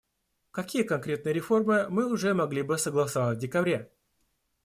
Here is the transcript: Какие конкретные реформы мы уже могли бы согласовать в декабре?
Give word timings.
Какие 0.49 0.81
конкретные 0.81 1.31
реформы 1.31 1.85
мы 1.87 2.11
уже 2.11 2.33
могли 2.33 2.63
бы 2.63 2.79
согласовать 2.79 3.37
в 3.37 3.41
декабре? 3.41 3.91